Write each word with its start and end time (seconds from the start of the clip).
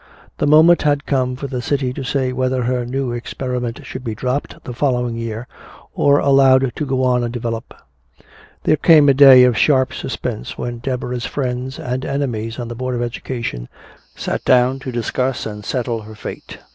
The 0.39 0.47
moment 0.47 0.81
had 0.81 1.05
come 1.05 1.35
for 1.35 1.45
the 1.45 1.61
city 1.61 1.93
to 1.93 2.03
say 2.03 2.33
whether 2.33 2.63
her 2.63 2.87
new 2.87 3.11
experiment 3.11 3.81
should 3.85 4.03
be 4.03 4.15
dropped 4.15 4.63
the 4.63 4.73
following 4.73 5.15
year 5.15 5.47
or 5.93 6.17
allowed 6.17 6.75
to 6.75 6.85
go 6.87 7.03
on 7.03 7.23
and 7.23 7.31
develop. 7.31 7.71
There 8.63 8.77
came 8.77 9.09
a 9.09 9.13
day 9.13 9.43
of 9.43 9.55
sharp 9.55 9.93
suspense 9.93 10.57
when 10.57 10.79
Deborah's 10.79 11.27
friends 11.27 11.77
and 11.77 12.03
enemies 12.03 12.57
on 12.57 12.67
the 12.67 12.73
Board 12.73 12.95
of 12.95 13.03
Education 13.03 13.69
sat 14.15 14.43
down 14.43 14.79
to 14.79 14.91
discuss 14.91 15.45
and 15.45 15.63
settle 15.63 16.01
her 16.01 16.15
fate. 16.15 16.57